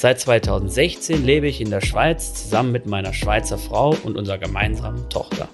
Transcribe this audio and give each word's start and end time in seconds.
Seit 0.00 0.20
2016 0.20 1.24
lebe 1.26 1.48
ich 1.48 1.60
in 1.60 1.70
der 1.70 1.80
Schweiz 1.80 2.32
zusammen 2.32 2.70
mit 2.70 2.86
meiner 2.86 3.12
Schweizer 3.12 3.58
Frau 3.58 3.96
und 4.04 4.16
unserer 4.16 4.38
gemeinsamen 4.38 5.10
Tochter. 5.10 5.48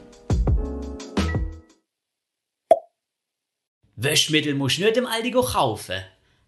Wäschmittel 3.96 4.52
muss 4.52 4.76
nicht 4.76 4.98
im 4.98 5.06
Aldi 5.06 5.30
kaufen. 5.30 5.96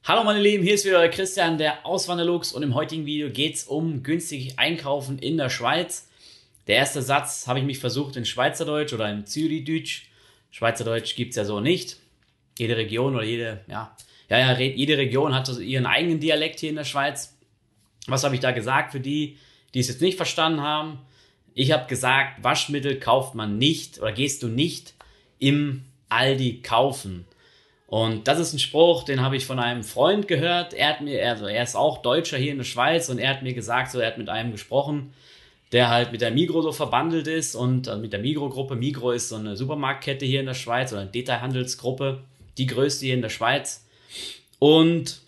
Hallo 0.04 0.24
meine 0.24 0.42
Lieben, 0.42 0.62
hier 0.62 0.74
ist 0.74 0.84
wieder 0.84 0.98
euer 0.98 1.08
Christian, 1.08 1.56
der 1.56 1.86
Auswanderlux 1.86 2.52
und 2.52 2.62
im 2.62 2.74
heutigen 2.74 3.06
Video 3.06 3.30
geht 3.30 3.54
es 3.54 3.64
um 3.64 4.02
günstig 4.02 4.58
einkaufen 4.58 5.18
in 5.18 5.38
der 5.38 5.48
Schweiz. 5.48 6.10
Der 6.66 6.76
erste 6.76 7.00
Satz 7.00 7.46
habe 7.46 7.60
ich 7.60 7.64
mich 7.64 7.78
versucht 7.78 8.16
in 8.16 8.26
Schweizerdeutsch 8.26 8.92
oder 8.92 9.10
in 9.10 9.24
Zürichdeutsch. 9.24 10.10
Schweizerdeutsch 10.50 11.16
gibt 11.16 11.30
es 11.30 11.36
ja 11.36 11.46
so 11.46 11.60
nicht. 11.60 11.96
Jede 12.58 12.76
Region 12.76 13.14
oder 13.14 13.24
jede, 13.24 13.64
ja, 13.68 13.96
ja, 14.28 14.52
jede 14.58 14.98
Region 14.98 15.34
hat 15.34 15.48
ihren 15.60 15.86
eigenen 15.86 16.20
Dialekt 16.20 16.60
hier 16.60 16.68
in 16.68 16.76
der 16.76 16.84
Schweiz. 16.84 17.35
Was 18.06 18.24
habe 18.24 18.34
ich 18.34 18.40
da 18.40 18.52
gesagt 18.52 18.92
für 18.92 19.00
die, 19.00 19.38
die 19.74 19.80
es 19.80 19.88
jetzt 19.88 20.00
nicht 20.00 20.16
verstanden 20.16 20.60
haben? 20.60 20.98
Ich 21.54 21.72
habe 21.72 21.86
gesagt, 21.88 22.44
Waschmittel 22.44 22.98
kauft 22.98 23.34
man 23.34 23.58
nicht 23.58 23.98
oder 23.98 24.12
gehst 24.12 24.42
du 24.42 24.48
nicht 24.48 24.94
im 25.38 25.84
Aldi 26.08 26.60
kaufen. 26.62 27.26
Und 27.86 28.26
das 28.26 28.38
ist 28.38 28.52
ein 28.52 28.58
Spruch, 28.58 29.04
den 29.04 29.22
habe 29.22 29.36
ich 29.36 29.46
von 29.46 29.58
einem 29.58 29.84
Freund 29.84 30.26
gehört. 30.26 30.74
Er 30.74 30.88
hat 30.88 31.00
mir, 31.00 31.26
also 31.28 31.46
er 31.46 31.62
ist 31.62 31.76
auch 31.76 32.02
Deutscher 32.02 32.36
hier 32.36 32.52
in 32.52 32.58
der 32.58 32.64
Schweiz 32.64 33.08
und 33.08 33.18
er 33.18 33.30
hat 33.30 33.42
mir 33.42 33.54
gesagt, 33.54 33.92
so 33.92 34.00
er 34.00 34.08
hat 34.08 34.18
mit 34.18 34.28
einem 34.28 34.50
gesprochen, 34.50 35.12
der 35.72 35.88
halt 35.88 36.12
mit 36.12 36.20
der 36.20 36.32
Migro 36.32 36.62
so 36.62 36.72
verbandelt 36.72 37.28
ist 37.28 37.54
und 37.54 37.88
also 37.88 38.00
mit 38.00 38.12
der 38.12 38.20
Migro-Gruppe. 38.20 38.74
Migro 38.74 39.12
ist 39.12 39.28
so 39.28 39.36
eine 39.36 39.56
Supermarktkette 39.56 40.26
hier 40.26 40.40
in 40.40 40.46
der 40.46 40.54
Schweiz 40.54 40.92
oder 40.92 41.02
eine 41.02 41.10
Detailhandelsgruppe, 41.10 42.22
die 42.58 42.66
größte 42.66 43.06
hier 43.06 43.14
in 43.14 43.22
der 43.22 43.30
Schweiz. 43.30 43.86
Und 44.58 45.20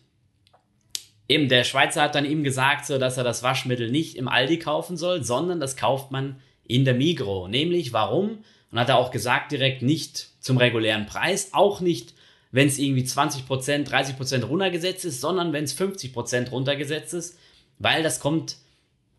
eben 1.29 1.49
der 1.49 1.65
Schweizer 1.65 2.03
hat 2.03 2.15
dann 2.15 2.25
ihm 2.25 2.43
gesagt, 2.43 2.87
so, 2.87 2.99
dass 2.99 3.17
er 3.17 3.25
das 3.25 3.43
Waschmittel 3.43 3.91
nicht 3.91 4.17
im 4.17 4.29
Aldi 4.29 4.59
kaufen 4.59 4.97
soll, 4.97 5.23
sondern 5.23 5.61
das 5.61 5.77
kauft 5.77 6.11
man 6.11 6.41
in 6.67 6.85
der 6.85 6.95
Migro. 6.95 7.49
Nämlich 7.49 7.93
warum? 7.93 8.39
Und 8.71 8.79
hat 8.79 8.89
er 8.89 8.99
auch 8.99 9.11
gesagt, 9.11 9.53
direkt 9.53 9.83
nicht 9.83 10.29
zum 10.41 10.57
regulären 10.57 11.07
Preis, 11.07 11.51
auch 11.53 11.81
nicht, 11.81 12.15
wenn 12.51 12.69
es 12.69 12.79
irgendwie 12.79 13.05
20%, 13.05 13.47
30% 13.89 14.45
runtergesetzt 14.45 15.05
ist, 15.05 15.21
sondern 15.21 15.53
wenn 15.53 15.65
es 15.65 15.79
50% 15.79 16.51
runtergesetzt 16.51 17.15
ist, 17.15 17.39
weil 17.79 18.03
das 18.03 18.21
kommt 18.21 18.57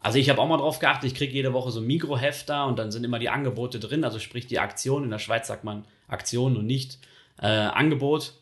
also 0.02 0.18
ich 0.18 0.30
habe 0.30 0.40
auch 0.40 0.48
mal 0.48 0.58
drauf 0.58 0.80
geachtet, 0.80 1.12
ich 1.12 1.18
kriege 1.18 1.34
jede 1.34 1.54
Woche 1.54 1.72
so 1.72 1.82
Mikrohefter 1.82 2.66
und 2.68 2.80
dann 2.80 2.92
sind 2.92 3.04
immer 3.04 3.20
die 3.20 3.30
Angebote 3.30 3.80
drin, 3.80 4.04
also 4.04 4.20
sprich 4.20 4.48
die 4.48 4.60
Aktion. 4.60 5.04
In 5.04 5.10
der 5.10 5.20
Schweiz 5.20 5.48
sagt 5.48 5.64
man 5.64 5.86
Aktion 6.08 6.56
und 6.56 6.66
nicht 6.66 7.00
äh, 7.42 7.48
Angebot. 7.48 8.34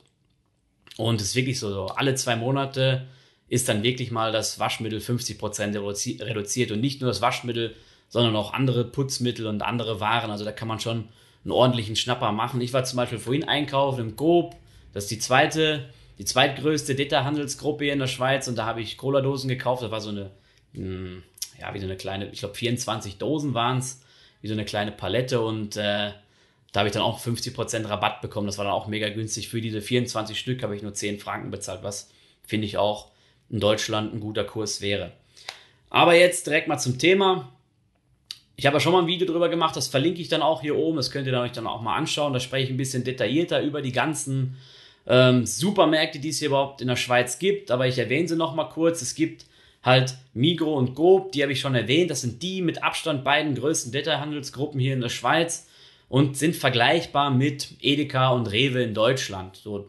Und 0.97 1.19
es 1.19 1.29
ist 1.29 1.35
wirklich 1.35 1.59
so, 1.59 1.71
so, 1.71 1.87
alle 1.87 2.15
zwei 2.15 2.35
Monate 2.35 3.07
ist 3.49 3.69
dann 3.69 3.83
wirklich 3.83 4.11
mal 4.11 4.31
das 4.31 4.59
Waschmittel 4.59 4.99
50% 4.99 6.21
reduziert 6.21 6.71
und 6.71 6.81
nicht 6.81 7.01
nur 7.01 7.09
das 7.09 7.21
Waschmittel, 7.21 7.75
sondern 8.09 8.35
auch 8.35 8.53
andere 8.53 8.83
Putzmittel 8.85 9.47
und 9.47 9.61
andere 9.61 9.99
Waren. 9.99 10.31
Also 10.31 10.45
da 10.45 10.51
kann 10.51 10.67
man 10.67 10.79
schon 10.79 11.09
einen 11.43 11.51
ordentlichen 11.51 11.95
Schnapper 11.95 12.31
machen. 12.31 12.61
Ich 12.61 12.73
war 12.73 12.83
zum 12.83 12.97
Beispiel 12.97 13.19
vorhin 13.19 13.47
einkaufen 13.47 14.01
im 14.01 14.15
Coop, 14.15 14.55
das 14.93 15.05
ist 15.05 15.11
die 15.11 15.19
zweite, 15.19 15.89
die 16.17 16.25
zweitgrößte 16.25 16.95
Detailhandelsgruppe 16.95 17.85
hier 17.85 17.93
in 17.93 17.99
der 17.99 18.07
Schweiz 18.07 18.47
und 18.47 18.57
da 18.57 18.65
habe 18.65 18.81
ich 18.81 18.97
Cola-Dosen 18.97 19.47
gekauft. 19.47 19.83
Das 19.83 19.91
war 19.91 20.01
so 20.01 20.09
eine, 20.09 20.31
hm, 20.73 21.23
ja, 21.59 21.73
wie 21.73 21.79
so 21.79 21.85
eine 21.85 21.95
kleine, 21.95 22.29
ich 22.31 22.39
glaube 22.39 22.55
24 22.55 23.17
Dosen 23.17 23.53
waren 23.53 23.77
es, 23.77 24.01
wie 24.41 24.47
so 24.47 24.53
eine 24.53 24.65
kleine 24.65 24.91
Palette 24.91 25.39
und 25.41 25.77
äh, 25.77 26.11
da 26.73 26.81
habe 26.81 26.89
ich 26.89 26.93
dann 26.93 27.01
auch 27.01 27.19
50% 27.19 27.89
Rabatt 27.89 28.21
bekommen. 28.21 28.47
Das 28.47 28.57
war 28.57 28.65
dann 28.65 28.73
auch 28.73 28.87
mega 28.87 29.09
günstig. 29.09 29.49
Für 29.49 29.61
diese 29.61 29.81
24 29.81 30.37
Stück 30.37 30.63
habe 30.63 30.75
ich 30.75 30.81
nur 30.81 30.93
10 30.93 31.19
Franken 31.19 31.49
bezahlt, 31.49 31.83
was 31.83 32.09
finde 32.45 32.67
ich 32.67 32.77
auch 32.77 33.11
in 33.49 33.59
Deutschland 33.59 34.13
ein 34.13 34.19
guter 34.19 34.43
Kurs 34.43 34.81
wäre. 34.81 35.11
Aber 35.89 36.15
jetzt 36.15 36.47
direkt 36.47 36.67
mal 36.67 36.77
zum 36.77 36.99
Thema. 36.99 37.51
Ich 38.55 38.65
habe 38.65 38.77
ja 38.77 38.79
schon 38.79 38.91
mal 38.91 39.01
ein 39.01 39.07
Video 39.07 39.27
drüber 39.27 39.49
gemacht, 39.49 39.75
das 39.75 39.87
verlinke 39.87 40.19
ich 40.19 40.29
dann 40.29 40.41
auch 40.41 40.61
hier 40.61 40.75
oben. 40.75 40.97
Das 40.97 41.11
könnt 41.11 41.27
ihr 41.27 41.39
euch 41.39 41.51
dann 41.51 41.67
auch 41.67 41.81
mal 41.81 41.95
anschauen. 41.95 42.33
Da 42.33 42.39
spreche 42.39 42.65
ich 42.65 42.69
ein 42.71 42.77
bisschen 42.77 43.03
detaillierter 43.03 43.61
über 43.61 43.81
die 43.81 43.91
ganzen 43.91 44.57
ähm, 45.05 45.45
Supermärkte, 45.45 46.19
die 46.19 46.29
es 46.29 46.39
hier 46.39 46.49
überhaupt 46.49 46.81
in 46.81 46.87
der 46.87 46.95
Schweiz 46.95 47.39
gibt. 47.39 47.71
Aber 47.71 47.87
ich 47.87 47.97
erwähne 47.97 48.27
sie 48.27 48.35
noch 48.35 48.55
mal 48.55 48.65
kurz. 48.65 49.01
Es 49.01 49.15
gibt 49.15 49.45
halt 49.83 50.15
Migro 50.33 50.75
und 50.75 50.95
Coop, 50.95 51.31
die 51.31 51.43
habe 51.43 51.53
ich 51.53 51.59
schon 51.59 51.75
erwähnt. 51.75 52.11
Das 52.11 52.21
sind 52.21 52.41
die 52.41 52.61
mit 52.61 52.83
Abstand 52.83 53.23
beiden 53.23 53.55
größten 53.55 53.91
Detailhandelsgruppen 53.91 54.79
hier 54.79 54.93
in 54.93 55.01
der 55.01 55.09
Schweiz 55.09 55.67
und 56.09 56.37
sind 56.37 56.55
vergleichbar 56.55 57.31
mit 57.31 57.75
Edeka 57.81 58.29
und 58.29 58.47
Rewe 58.47 58.81
in 58.81 58.93
Deutschland. 58.93 59.57
So, 59.57 59.87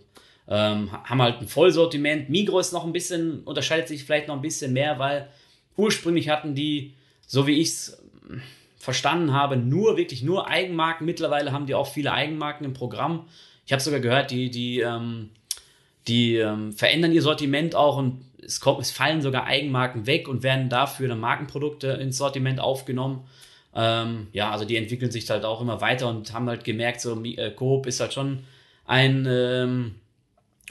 ähm, 0.49 0.91
haben 1.05 1.23
halt 1.23 1.41
ein 1.41 1.49
Vollsortiment. 1.49 2.31
Migro 2.31 2.59
ist 2.59 2.73
noch 2.73 2.85
ein 2.85 2.93
bisschen, 2.93 3.41
unterscheidet 3.45 3.89
sich 3.89 4.05
vielleicht 4.05 4.29
noch 4.29 4.37
ein 4.37 4.43
bisschen 4.43 4.73
mehr, 4.73 4.99
weil 4.99 5.29
ursprünglich 5.77 6.31
hatten 6.31 6.55
die, 6.55 6.95
so 7.27 7.47
wie 7.47 7.61
ich 7.61 7.69
es 7.69 8.03
ähm, 8.29 8.41
verstanden 8.79 9.33
habe, 9.33 9.57
nur, 9.57 9.97
wirklich 9.97 10.23
nur 10.23 10.49
Eigenmarken. 10.49 11.05
Mittlerweile 11.05 11.53
haben 11.53 11.67
die 11.67 11.75
auch 11.75 11.87
viele 11.87 12.13
Eigenmarken 12.13 12.65
im 12.65 12.73
Programm. 12.73 13.27
Ich 13.67 13.73
habe 13.73 13.83
sogar 13.83 14.01
gehört, 14.01 14.31
die, 14.31 14.51
die, 14.51 14.81
ähm, 14.81 15.31
die 16.07 16.37
ähm, 16.37 16.73
verändern 16.73 17.13
ihr 17.13 17.23
Sortiment 17.23 17.75
auch 17.75 17.99
und 17.99 18.25
es, 18.43 18.61
kommt, 18.61 18.81
es 18.81 18.91
fallen 18.91 19.21
sogar 19.21 19.45
Eigenmarken 19.45 20.07
weg 20.07 20.29
und 20.29 20.43
werden 20.43 20.71
dafür 20.71 21.09
dann 21.09 21.21
Markenprodukte 21.21 21.89
ins 21.89 22.17
Sortiment 22.17 22.61
aufgenommen. 22.61 23.29
Ähm, 23.75 24.29
ja, 24.33 24.51
also 24.51 24.65
die 24.65 24.77
entwickeln 24.77 25.11
sich 25.11 25.29
halt 25.29 25.45
auch 25.45 25.61
immer 25.61 25.83
weiter 25.83 26.09
und 26.09 26.33
haben 26.33 26.49
halt 26.49 26.65
gemerkt, 26.65 27.03
so 27.03 27.23
äh, 27.23 27.51
Coop 27.51 27.87
ist 27.87 28.01
halt 28.01 28.15
schon 28.15 28.45
ein 28.87 29.27
ähm, 29.29 29.97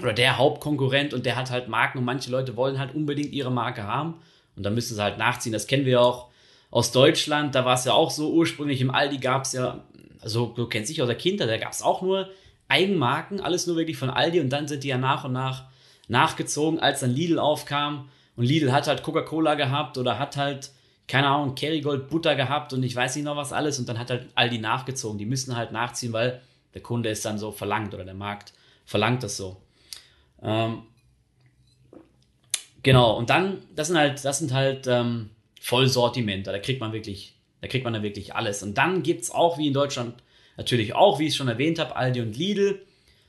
oder 0.02 0.14
der 0.14 0.38
Hauptkonkurrent 0.38 1.14
und 1.14 1.26
der 1.26 1.36
hat 1.36 1.50
halt 1.50 1.68
Marken 1.68 2.00
und 2.00 2.06
manche 2.06 2.30
Leute 2.30 2.56
wollen 2.56 2.80
halt 2.80 2.94
unbedingt 2.94 3.34
ihre 3.34 3.52
Marke 3.52 3.84
haben 3.84 4.16
und 4.56 4.64
dann 4.64 4.76
müssen 4.76 4.96
sie 4.96 5.02
halt 5.02 5.18
nachziehen. 5.18 5.54
Das 5.54 5.68
kennen 5.68 5.86
wir 5.86 6.02
auch 6.02 6.28
aus 6.70 6.92
Deutschland, 6.92 7.56
da 7.56 7.66
war 7.66 7.76
es 7.76 7.86
ja 7.86 7.94
auch 7.94 8.12
so 8.12 8.32
ursprünglich 8.32 8.82
im 8.82 8.92
Aldi 8.92 9.18
gab 9.18 9.44
es 9.44 9.54
ja, 9.54 9.84
also 10.22 10.54
du 10.56 10.68
kennst 10.68 10.90
dich 10.90 11.02
aus 11.02 11.08
der 11.08 11.18
Kindheit, 11.18 11.50
da 11.50 11.58
gab 11.58 11.72
es 11.72 11.82
auch 11.82 12.02
nur 12.02 12.30
Eigenmarken, 12.68 13.40
alles 13.40 13.66
nur 13.66 13.78
wirklich 13.78 13.98
von 13.98 14.10
Aldi 14.10 14.42
und 14.42 14.50
dann 14.50 14.68
sind 14.68 14.84
die 14.84 14.90
ja 14.90 14.98
nach 14.98 15.24
und 15.24 15.34
nach 15.34 15.66
nachgezogen, 16.08 16.80
als 16.80 17.02
dann 17.02 17.12
Lidl 17.12 17.40
aufkam. 17.40 18.10
Und 18.36 18.46
Lidl 18.46 18.72
hat 18.72 18.88
halt 18.88 19.04
Coca-Cola 19.04 19.56
gehabt 19.56 19.98
oder 19.98 20.20
hat 20.20 20.38
halt, 20.38 20.72
keine 21.08 21.28
Ahnung, 21.28 21.56
Kerrygold 21.56 22.10
Butter 22.10 22.36
gehabt 22.36 22.74
und 22.74 22.84
ich 22.84 22.96
weiß 22.96 23.16
nicht 23.16 23.26
noch 23.26 23.36
was 23.36 23.54
alles. 23.54 23.80
Und 23.80 23.90
dann 23.90 24.00
hat 24.00 24.10
halt 24.10 24.28
Aldi 24.36 24.60
nachgezogen. 24.60 25.18
Die 25.18 25.26
müssen 25.26 25.56
halt 25.56 25.72
nachziehen, 25.72 26.14
weil 26.14 26.42
der 26.74 26.82
Kunde 26.82 27.10
es 27.10 27.22
dann 27.22 27.38
so 27.38 27.52
verlangt 27.52 27.94
oder 27.94 28.06
der 28.06 28.14
Markt 28.14 28.54
verlangt 28.86 29.24
das 29.24 29.38
so. 29.38 29.58
Ähm, 30.42 30.84
genau, 32.84 33.18
und 33.18 33.30
dann, 33.30 33.62
das 33.76 33.88
sind 33.88 33.98
halt, 33.98 34.24
das 34.24 34.40
sind 34.40 34.54
halt 34.54 34.88
ähm, 34.88 35.30
Vollsortimenter. 35.62 36.52
Da 36.52 36.60
kriegt 36.60 36.80
man 36.80 36.94
wirklich, 36.94 37.36
da 37.62 37.68
kriegt 37.68 37.84
man 37.84 37.94
dann 37.94 38.04
wirklich 38.04 38.36
alles. 38.36 38.64
Und 38.64 38.78
dann 38.78 39.04
gibt 39.04 39.24
es 39.24 39.32
auch, 39.32 39.58
wie 39.58 39.68
in 39.68 39.74
Deutschland, 39.74 40.16
natürlich 40.58 40.96
auch, 40.96 41.20
wie 41.20 41.26
ich 41.26 41.32
es 41.32 41.36
schon 41.36 41.48
erwähnt 41.48 41.80
habe, 41.80 41.96
Aldi 41.96 42.22
und 42.22 42.38
Lidl 42.38 42.82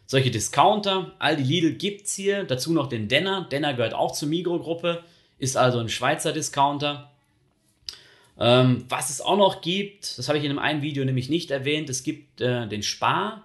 solche 0.08 0.30
Discounter. 0.30 1.12
Aldi 1.20 1.42
Lidl 1.42 1.74
gibt 1.74 2.06
es 2.06 2.14
hier. 2.14 2.42
Dazu 2.44 2.72
noch 2.72 2.88
den 2.88 3.08
Denner. 3.08 3.46
Denner 3.52 3.74
gehört 3.74 3.94
auch 3.94 4.12
zur 4.12 4.28
Migro-Gruppe. 4.28 5.04
Ist 5.38 5.56
also 5.56 5.78
ein 5.78 5.90
Schweizer 5.90 6.32
Discounter. 6.32 7.12
Ähm, 8.40 8.84
was 8.88 9.10
es 9.10 9.20
auch 9.20 9.36
noch 9.36 9.60
gibt, 9.60 10.18
das 10.18 10.28
habe 10.28 10.38
ich 10.38 10.44
in 10.44 10.58
einem 10.58 10.82
Video 10.82 11.04
nämlich 11.04 11.28
nicht 11.28 11.50
erwähnt, 11.50 11.90
es 11.90 12.04
gibt 12.04 12.40
äh, 12.40 12.66
den 12.66 12.82
Spar. 12.82 13.44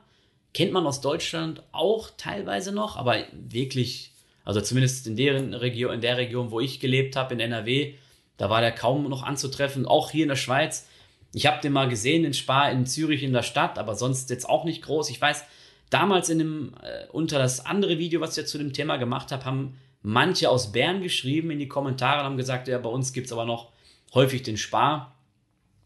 Kennt 0.53 0.71
man 0.71 0.85
aus 0.85 1.01
Deutschland 1.01 1.63
auch 1.71 2.11
teilweise 2.17 2.71
noch, 2.71 2.95
aber 2.95 3.17
wirklich, 3.31 4.11
also 4.45 4.61
zumindest 4.61 5.07
in, 5.07 5.15
deren 5.15 5.53
Region, 5.53 5.93
in 5.93 6.01
der 6.01 6.17
Region, 6.17 6.51
wo 6.51 6.59
ich 6.59 6.79
gelebt 6.79 7.15
habe, 7.15 7.33
in 7.33 7.39
NRW, 7.39 7.95
da 8.37 8.49
war 8.49 8.61
der 8.61 8.71
kaum 8.71 9.09
noch 9.09 9.23
anzutreffen. 9.23 9.85
Auch 9.85 10.11
hier 10.11 10.23
in 10.23 10.29
der 10.29 10.35
Schweiz. 10.35 10.87
Ich 11.33 11.45
habe 11.47 11.61
den 11.61 11.73
mal 11.73 11.89
gesehen, 11.89 12.23
den 12.23 12.33
Spar 12.33 12.71
in 12.71 12.85
Zürich 12.85 13.23
in 13.23 13.33
der 13.33 13.43
Stadt, 13.43 13.79
aber 13.79 13.95
sonst 13.95 14.29
jetzt 14.29 14.47
auch 14.47 14.65
nicht 14.65 14.83
groß. 14.83 15.09
Ich 15.09 15.19
weiß, 15.19 15.45
damals 15.89 16.29
in 16.29 16.39
dem, 16.39 16.73
äh, 16.81 17.07
unter 17.11 17.39
das 17.39 17.65
andere 17.65 17.97
Video, 17.97 18.21
was 18.21 18.37
ich 18.37 18.45
zu 18.45 18.57
dem 18.57 18.73
Thema 18.73 18.97
gemacht 18.97 19.31
habe, 19.31 19.45
haben 19.45 19.79
manche 20.03 20.49
aus 20.49 20.71
Bern 20.71 21.01
geschrieben 21.01 21.49
in 21.49 21.59
die 21.59 21.67
Kommentare 21.67 22.19
und 22.19 22.25
haben 22.25 22.37
gesagt, 22.37 22.67
ja, 22.67 22.77
bei 22.77 22.89
uns 22.89 23.13
gibt 23.13 23.27
es 23.27 23.33
aber 23.33 23.45
noch 23.45 23.71
häufig 24.13 24.43
den 24.43 24.57
Spar. 24.57 25.15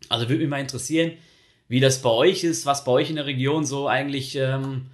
Also 0.09 0.27
würde 0.27 0.41
mich 0.41 0.49
mal 0.49 0.59
interessieren, 0.59 1.13
wie 1.67 1.79
das 1.79 2.01
bei 2.01 2.09
euch 2.09 2.43
ist, 2.43 2.65
was 2.65 2.83
bei 2.83 2.91
euch 2.91 3.09
in 3.09 3.17
der 3.17 3.25
Region 3.25 3.65
so 3.65 3.87
eigentlich 3.87 4.35
ähm, 4.35 4.87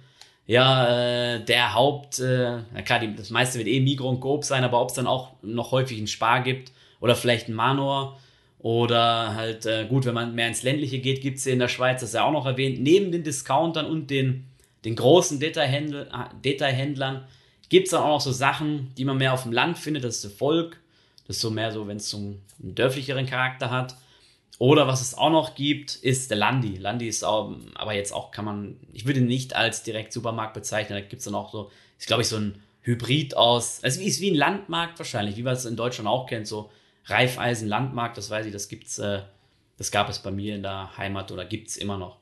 ja 0.46 1.34
äh, 1.36 1.44
der 1.44 1.74
Haupt, 1.74 2.18
äh, 2.18 2.58
na 2.72 2.82
klar, 2.82 3.00
die, 3.00 3.14
das 3.14 3.30
meiste 3.30 3.58
wird 3.58 3.68
eh 3.68 3.80
Migro 3.80 4.08
und 4.08 4.20
Coop 4.20 4.44
sein, 4.44 4.64
aber 4.64 4.80
ob 4.80 4.88
es 4.88 4.94
dann 4.94 5.06
auch 5.06 5.34
noch 5.42 5.70
häufig 5.72 5.98
einen 5.98 6.06
Spar 6.06 6.42
gibt 6.42 6.72
oder 7.00 7.14
vielleicht 7.14 7.46
einen 7.46 7.56
Manor 7.56 8.18
Oder 8.58 9.34
halt, 9.34 9.66
äh, 9.66 9.84
gut, 9.86 10.06
wenn 10.06 10.14
man 10.14 10.34
mehr 10.34 10.48
ins 10.48 10.62
Ländliche 10.62 10.98
geht, 10.98 11.20
gibt 11.20 11.36
es 11.36 11.44
hier 11.44 11.52
in 11.52 11.58
der 11.58 11.68
Schweiz, 11.68 12.00
das 12.00 12.10
ist 12.10 12.14
ja 12.14 12.24
auch 12.24 12.32
noch 12.32 12.46
erwähnt, 12.46 12.80
neben 12.80 13.12
den 13.12 13.22
Discountern 13.22 13.84
und 13.84 14.08
den, 14.08 14.46
den 14.86 14.96
großen 14.96 15.38
Detailhändl 15.38 16.08
Detailhändlern 16.42 17.24
gibt 17.68 17.86
es 17.86 17.90
dann 17.90 18.02
auch 18.02 18.08
noch 18.08 18.20
so 18.20 18.32
Sachen, 18.32 18.92
die 18.96 19.04
man 19.04 19.18
mehr 19.18 19.34
auf 19.34 19.42
dem 19.42 19.52
Land 19.52 19.76
findet, 19.78 20.04
das 20.04 20.16
ist 20.16 20.24
der 20.24 20.30
Volk. 20.30 20.80
Das 21.26 21.36
ist 21.36 21.42
so 21.42 21.50
mehr 21.50 21.72
so, 21.72 21.86
wenn 21.88 21.96
es 21.96 22.08
so 22.08 22.16
einen 22.16 22.42
dörflicheren 22.74 23.26
Charakter 23.26 23.70
hat. 23.70 23.96
Oder 24.58 24.86
was 24.86 25.00
es 25.00 25.18
auch 25.18 25.30
noch 25.30 25.54
gibt, 25.54 25.96
ist 25.96 26.30
der 26.30 26.38
Landi. 26.38 26.76
Landi 26.76 27.08
ist 27.08 27.24
auch, 27.24 27.56
aber 27.74 27.94
jetzt 27.94 28.12
auch 28.12 28.30
kann 28.30 28.44
man, 28.44 28.76
ich 28.92 29.04
würde 29.04 29.20
ihn 29.20 29.26
nicht 29.26 29.56
als 29.56 29.82
direkt 29.82 30.12
Supermarkt 30.12 30.54
bezeichnen. 30.54 30.96
Da 30.96 31.00
gibt 31.00 31.20
es 31.20 31.24
dann 31.24 31.34
auch 31.34 31.50
so, 31.50 31.70
ist 31.98 32.06
glaube 32.06 32.22
ich 32.22 32.28
so 32.28 32.36
ein 32.36 32.62
Hybrid 32.82 33.36
aus, 33.36 33.82
also 33.82 34.00
ist 34.00 34.20
wie 34.20 34.30
ein 34.30 34.36
Landmarkt 34.36 34.98
wahrscheinlich, 34.98 35.36
wie 35.36 35.42
man 35.42 35.54
es 35.54 35.64
in 35.64 35.74
Deutschland 35.74 36.06
auch 36.06 36.26
kennt, 36.26 36.46
so 36.46 36.70
Reifeisen 37.06 37.68
Landmarkt, 37.68 38.16
das 38.16 38.30
weiß 38.30 38.46
ich, 38.46 38.52
das 38.52 38.68
gibt's, 38.68 38.98
äh, 38.98 39.22
das 39.76 39.90
gab 39.90 40.08
es 40.08 40.18
bei 40.20 40.30
mir 40.30 40.54
in 40.54 40.62
der 40.62 40.96
Heimat 40.96 41.32
oder 41.32 41.44
gibt 41.44 41.68
es 41.68 41.76
immer 41.76 41.98
noch. 41.98 42.18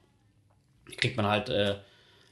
Kriegt 0.97 1.17
man 1.17 1.27
halt 1.27 1.49
äh, 1.49 1.77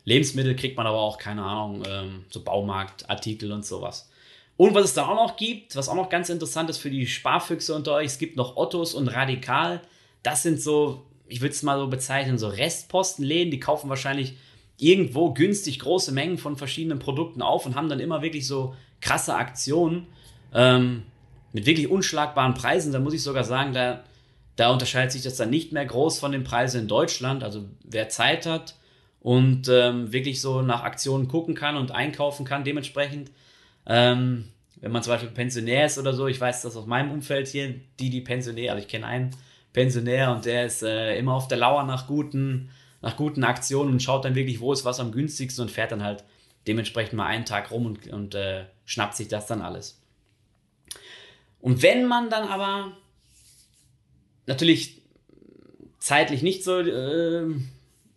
Lebensmittel, 0.05 0.57
kriegt 0.57 0.77
man 0.77 0.87
aber 0.87 0.99
auch, 0.99 1.19
keine 1.19 1.43
Ahnung, 1.43 1.83
ähm, 1.87 2.25
so 2.31 2.43
Baumarktartikel 2.43 3.53
und 3.53 3.65
sowas. 3.65 4.10
Und 4.61 4.75
was 4.75 4.85
es 4.85 4.93
da 4.93 5.07
auch 5.07 5.15
noch 5.15 5.39
gibt, 5.39 5.75
was 5.75 5.89
auch 5.89 5.95
noch 5.95 6.11
ganz 6.11 6.29
interessant 6.29 6.69
ist 6.69 6.77
für 6.77 6.91
die 6.91 7.07
Sparfüchse 7.07 7.75
unter 7.75 7.95
euch, 7.95 8.09
es 8.09 8.19
gibt 8.19 8.37
noch 8.37 8.59
Ottos 8.59 8.93
und 8.93 9.09
Radikal. 9.09 9.81
Das 10.23 10.43
sind 10.43 10.61
so, 10.61 11.07
ich 11.29 11.41
würde 11.41 11.55
es 11.55 11.63
mal 11.63 11.79
so 11.79 11.89
bezeichnen, 11.89 12.37
so 12.37 12.49
Restpostenläden, 12.49 13.51
die 13.51 13.59
kaufen 13.59 13.89
wahrscheinlich 13.89 14.35
irgendwo 14.77 15.33
günstig 15.33 15.79
große 15.79 16.13
Mengen 16.13 16.37
von 16.37 16.59
verschiedenen 16.59 16.99
Produkten 16.99 17.41
auf 17.41 17.65
und 17.65 17.75
haben 17.75 17.89
dann 17.89 18.01
immer 18.01 18.21
wirklich 18.21 18.47
so 18.47 18.75
krasse 19.01 19.35
Aktionen 19.35 20.09
ähm, 20.53 21.05
mit 21.55 21.65
wirklich 21.65 21.89
unschlagbaren 21.89 22.53
Preisen. 22.53 22.93
Da 22.93 22.99
muss 22.99 23.15
ich 23.15 23.23
sogar 23.23 23.45
sagen, 23.45 23.73
da, 23.73 24.05
da 24.57 24.71
unterscheidet 24.71 25.13
sich 25.13 25.23
das 25.23 25.39
dann 25.39 25.49
nicht 25.49 25.73
mehr 25.73 25.87
groß 25.87 26.19
von 26.19 26.33
den 26.33 26.45
Preisen 26.45 26.83
in 26.83 26.87
Deutschland. 26.87 27.43
Also 27.45 27.65
wer 27.83 28.11
Zeit 28.11 28.45
hat 28.45 28.77
und 29.21 29.71
ähm, 29.71 30.13
wirklich 30.13 30.43
so 30.43 30.61
nach 30.61 30.83
Aktionen 30.83 31.29
gucken 31.29 31.55
kann 31.55 31.79
und 31.79 31.93
einkaufen 31.93 32.45
kann, 32.45 32.63
dementsprechend 32.63 33.31
ähm, 33.91 34.45
wenn 34.77 34.93
man 34.93 35.03
zum 35.03 35.13
Beispiel 35.13 35.31
Pensionär 35.31 35.87
ist 35.87 35.99
oder 35.99 36.15
so, 36.15 36.29
ich 36.29 36.41
weiß 36.41 36.63
das 36.63 36.77
aus 36.77 36.87
meinem 36.87 37.11
Umfeld 37.11 37.49
hier, 37.49 37.75
die, 37.99 38.09
die 38.09 38.21
Pensionär, 38.21 38.73
also 38.73 38.83
ich 38.83 38.89
kenne 38.89 39.07
einen 39.07 39.31
Pensionär 39.73 40.31
und 40.31 40.45
der 40.45 40.65
ist 40.65 40.83
äh, 40.85 41.19
immer 41.19 41.35
auf 41.35 41.49
der 41.49 41.59
Lauer 41.59 41.83
nach 41.83 42.07
guten, 42.07 42.71
nach 43.03 43.17
guten 43.17 43.43
Aktionen 43.43 43.91
und 43.91 44.03
schaut 44.03 44.25
dann 44.25 44.37
wirklich, 44.37 44.61
wo 44.61 44.73
ist 44.73 44.85
was 44.85 45.01
am 45.01 45.11
günstigsten 45.11 45.63
und 45.63 45.71
fährt 45.73 45.91
dann 45.91 46.05
halt 46.05 46.23
dementsprechend 46.69 47.15
mal 47.15 47.27
einen 47.27 47.45
Tag 47.45 47.73
rum 47.73 47.85
und, 47.85 48.07
und 48.13 48.37
äh, 48.37 48.65
schnappt 48.85 49.17
sich 49.17 49.27
das 49.27 49.47
dann 49.47 49.61
alles. 49.61 50.01
Und 51.61 51.83
wenn 51.83 52.07
man 52.07 52.31
dann 52.31 52.49
aber 52.49 52.93
natürlich 54.47 55.03
zeitlich 55.99 56.43
nicht 56.43 56.63
so, 56.63 56.79
äh, 56.79 57.45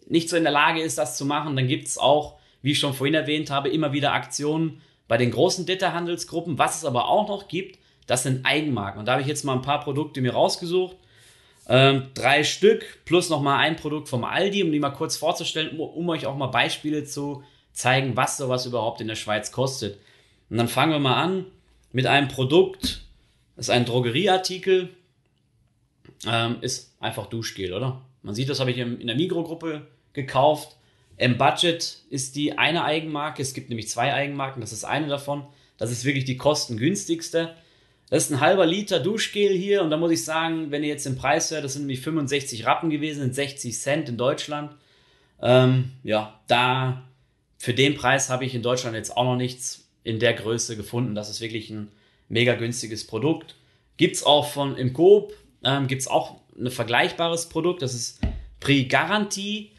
nicht 0.07 0.29
so 0.29 0.37
in 0.37 0.43
der 0.43 0.53
Lage 0.53 0.81
ist, 0.81 0.99
das 0.99 1.17
zu 1.17 1.25
machen, 1.25 1.55
dann 1.55 1.67
gibt 1.67 1.87
es 1.87 1.97
auch, 1.97 2.37
wie 2.61 2.71
ich 2.71 2.79
schon 2.79 2.93
vorhin 2.93 3.15
erwähnt 3.15 3.49
habe, 3.49 3.69
immer 3.69 3.91
wieder 3.91 4.13
Aktionen, 4.13 4.79
bei 5.07 5.17
den 5.17 5.31
großen 5.31 5.65
Detailhandelsgruppen. 5.65 6.57
Was 6.57 6.77
es 6.77 6.85
aber 6.85 7.07
auch 7.07 7.27
noch 7.27 7.47
gibt, 7.47 7.79
das 8.07 8.23
sind 8.23 8.45
Eigenmarken. 8.45 8.99
Und 8.99 9.05
da 9.05 9.13
habe 9.13 9.21
ich 9.21 9.27
jetzt 9.27 9.45
mal 9.45 9.53
ein 9.53 9.61
paar 9.61 9.81
Produkte 9.81 10.21
mir 10.21 10.33
rausgesucht. 10.33 10.97
Ähm, 11.67 12.07
drei 12.13 12.43
Stück 12.43 13.05
plus 13.05 13.29
nochmal 13.29 13.59
ein 13.59 13.77
Produkt 13.77 14.09
vom 14.09 14.25
Aldi, 14.25 14.63
um 14.63 14.71
die 14.71 14.79
mal 14.79 14.89
kurz 14.89 15.15
vorzustellen, 15.15 15.79
um, 15.79 15.89
um, 15.89 16.09
euch 16.09 16.25
auch 16.25 16.35
mal 16.35 16.47
Beispiele 16.47 17.05
zu 17.05 17.43
zeigen, 17.71 18.17
was 18.17 18.37
sowas 18.37 18.65
überhaupt 18.65 18.99
in 18.99 19.07
der 19.07 19.15
Schweiz 19.15 19.51
kostet. 19.51 19.97
Und 20.49 20.57
dann 20.57 20.67
fangen 20.67 20.91
wir 20.91 20.99
mal 20.99 21.21
an 21.21 21.45
mit 21.93 22.05
einem 22.05 22.27
Produkt, 22.27 23.05
das 23.55 23.67
ist 23.67 23.69
ein 23.69 23.85
Drogerieartikel, 23.85 24.89
ähm, 26.27 26.57
ist 26.61 26.95
einfach 26.99 27.27
Duschgel, 27.27 27.73
oder? 27.73 28.01
Man 28.23 28.35
sieht, 28.35 28.49
das 28.49 28.59
habe 28.59 28.71
ich 28.71 28.77
in 28.77 29.07
der 29.07 29.15
Mikrogruppe 29.15 29.87
gekauft. 30.13 30.75
Im 31.17 31.37
Budget 31.37 31.99
ist 32.09 32.35
die 32.35 32.57
eine 32.57 32.83
Eigenmarke, 32.83 33.41
es 33.41 33.53
gibt 33.53 33.69
nämlich 33.69 33.89
zwei 33.89 34.13
Eigenmarken, 34.13 34.61
das 34.61 34.73
ist 34.73 34.83
eine 34.83 35.07
davon. 35.07 35.45
Das 35.77 35.91
ist 35.91 36.05
wirklich 36.05 36.25
die 36.25 36.37
kostengünstigste. 36.37 37.55
Das 38.09 38.25
ist 38.25 38.31
ein 38.31 38.41
halber 38.41 38.65
Liter 38.65 38.99
Duschgel 38.99 39.49
hier 39.49 39.81
und 39.81 39.89
da 39.89 39.97
muss 39.97 40.11
ich 40.11 40.23
sagen, 40.23 40.71
wenn 40.71 40.83
ihr 40.83 40.89
jetzt 40.89 41.05
den 41.05 41.15
Preis 41.15 41.49
hört, 41.51 41.63
das 41.63 41.73
sind 41.73 41.83
nämlich 41.83 42.01
65 42.01 42.65
Rappen 42.65 42.89
gewesen, 42.89 43.21
sind 43.21 43.35
60 43.35 43.77
Cent 43.77 44.09
in 44.09 44.17
Deutschland. 44.17 44.75
Ähm, 45.41 45.91
ja, 46.03 46.39
da 46.47 47.03
für 47.57 47.73
den 47.73 47.95
Preis 47.95 48.29
habe 48.29 48.45
ich 48.45 48.53
in 48.53 48.61
Deutschland 48.61 48.95
jetzt 48.95 49.17
auch 49.17 49.23
noch 49.23 49.35
nichts 49.35 49.87
in 50.03 50.19
der 50.19 50.33
Größe 50.33 50.77
gefunden. 50.77 51.15
Das 51.15 51.29
ist 51.29 51.41
wirklich 51.41 51.69
ein 51.69 51.91
mega 52.29 52.55
günstiges 52.55 53.07
Produkt. 53.07 53.55
Gibt 53.97 54.15
es 54.15 54.23
auch 54.23 54.47
von 54.47 54.77
im 54.77 54.93
Coop, 54.93 55.33
ähm, 55.63 55.87
gibt 55.87 56.01
es 56.01 56.07
auch 56.07 56.39
ein 56.57 56.69
vergleichbares 56.69 57.49
Produkt, 57.49 57.81
das 57.81 57.93
ist 57.93 58.19
Pri 58.59 58.85
Garantie. 58.85 59.72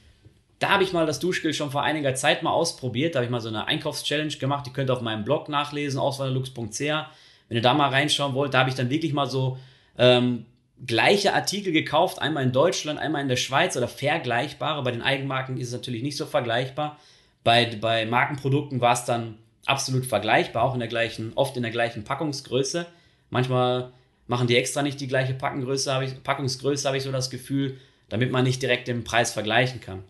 Da 0.65 0.71
habe 0.71 0.83
ich 0.83 0.95
mal 0.95 1.05
das 1.05 1.19
Duschgel 1.19 1.53
schon 1.53 1.71
vor 1.71 1.83
einiger 1.83 2.15
Zeit 2.15 2.43
mal 2.43 2.51
ausprobiert. 2.51 3.15
Da 3.15 3.19
habe 3.19 3.27
ich 3.27 3.31
mal 3.31 3.43
so 3.43 3.51
eine 3.51 3.67
Einkaufschallenge 3.67 4.35
gemacht. 4.39 4.65
Die 4.65 4.73
könnt 4.73 4.89
ihr 4.89 4.95
auf 4.95 5.03
meinem 5.03 5.23
Blog 5.23 5.51
nachlesen, 5.51 6.01
auswanderlux.ch. 6.01 6.81
Wenn 6.81 7.57
ihr 7.59 7.61
da 7.61 7.75
mal 7.75 7.91
reinschauen 7.91 8.33
wollt, 8.33 8.55
da 8.55 8.61
habe 8.61 8.71
ich 8.71 8.75
dann 8.75 8.89
wirklich 8.89 9.13
mal 9.13 9.27
so 9.27 9.59
ähm, 9.99 10.47
gleiche 10.87 11.35
Artikel 11.35 11.71
gekauft. 11.71 12.19
Einmal 12.19 12.45
in 12.45 12.53
Deutschland, 12.53 12.99
einmal 12.99 13.21
in 13.21 13.29
der 13.29 13.37
Schweiz 13.37 13.77
oder 13.77 13.89
vergleichbare. 13.89 14.83
Bei 14.83 14.91
den 14.91 15.03
Eigenmarken 15.03 15.59
ist 15.59 15.67
es 15.67 15.75
natürlich 15.75 16.03
nicht 16.03 16.17
so 16.17 16.25
vergleichbar. 16.25 16.99
Bei, 17.43 17.67
bei 17.79 18.07
Markenprodukten 18.07 18.81
war 18.81 18.95
es 18.95 19.05
dann 19.05 19.35
absolut 19.67 20.07
vergleichbar, 20.07 20.63
auch 20.63 20.73
in 20.73 20.81
der 20.81 20.89
gleichen, 20.89 21.33
oft 21.35 21.59
in 21.59 21.63
der 21.63 21.73
gleichen 21.73 22.05
Packungsgröße. 22.05 22.87
Manchmal 23.29 23.93
machen 24.29 24.47
die 24.47 24.57
extra 24.57 24.81
nicht 24.81 24.99
die 24.99 25.09
gleiche 25.09 25.35
Packungsgröße, 25.35 25.93
habe 25.93 26.07
ich, 26.07 26.23
Packungsgröße, 26.23 26.89
habe 26.89 26.97
ich 26.97 27.03
so 27.03 27.13
das 27.13 27.29
Gefühl, 27.29 27.77
damit 28.09 28.33
man 28.33 28.45
nicht 28.45 28.63
direkt 28.63 28.89
den 28.89 29.05
Preis 29.05 29.31
vergleichen 29.31 29.83
kann. 29.83 30.05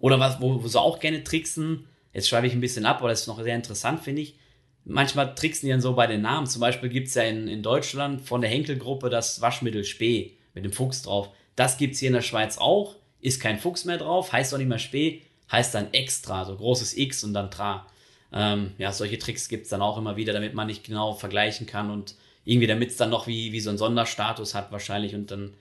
Oder 0.00 0.20
was, 0.20 0.40
wo, 0.40 0.62
wo 0.62 0.68
sie 0.68 0.80
auch 0.80 1.00
gerne 1.00 1.24
tricksen, 1.24 1.86
jetzt 2.12 2.28
schreibe 2.28 2.46
ich 2.46 2.52
ein 2.52 2.60
bisschen 2.60 2.86
ab, 2.86 2.98
aber 2.98 3.08
das 3.08 3.22
ist 3.22 3.26
noch 3.26 3.42
sehr 3.42 3.56
interessant, 3.56 4.00
finde 4.00 4.22
ich. 4.22 4.36
Manchmal 4.84 5.34
tricksen 5.34 5.66
die 5.66 5.72
dann 5.72 5.80
so 5.80 5.94
bei 5.94 6.06
den 6.06 6.22
Namen. 6.22 6.46
Zum 6.46 6.60
Beispiel 6.60 6.90
gibt 6.90 7.08
es 7.08 7.14
ja 7.14 7.22
in, 7.22 7.48
in 7.48 7.62
Deutschland 7.62 8.20
von 8.20 8.40
der 8.40 8.50
Henkel-Gruppe 8.50 9.08
das 9.08 9.40
Waschmittel 9.40 9.84
Spee 9.84 10.32
mit 10.52 10.64
dem 10.64 10.72
Fuchs 10.72 11.02
drauf. 11.02 11.30
Das 11.56 11.78
gibt 11.78 11.94
es 11.94 12.00
hier 12.00 12.08
in 12.08 12.14
der 12.14 12.22
Schweiz 12.22 12.58
auch. 12.58 12.96
Ist 13.20 13.40
kein 13.40 13.58
Fuchs 13.58 13.86
mehr 13.86 13.96
drauf, 13.96 14.32
heißt 14.32 14.52
auch 14.52 14.58
nicht 14.58 14.68
mehr 14.68 14.78
Spee, 14.78 15.22
heißt 15.50 15.74
dann 15.74 15.92
extra, 15.94 16.44
so 16.44 16.56
großes 16.56 16.96
X 16.96 17.24
und 17.24 17.32
dann 17.32 17.50
Tra. 17.50 17.86
Ähm, 18.32 18.72
ja, 18.76 18.92
solche 18.92 19.18
Tricks 19.18 19.48
gibt 19.48 19.64
es 19.64 19.70
dann 19.70 19.80
auch 19.80 19.96
immer 19.96 20.16
wieder, 20.16 20.32
damit 20.32 20.54
man 20.54 20.66
nicht 20.66 20.84
genau 20.84 21.14
vergleichen 21.14 21.66
kann 21.66 21.90
und 21.90 22.16
irgendwie, 22.44 22.66
damit 22.66 22.90
es 22.90 22.96
dann 22.96 23.10
noch 23.10 23.26
wie, 23.26 23.52
wie 23.52 23.60
so 23.60 23.70
einen 23.70 23.78
Sonderstatus 23.78 24.54
hat, 24.54 24.72
wahrscheinlich 24.72 25.14
und 25.14 25.30
dann, 25.30 25.54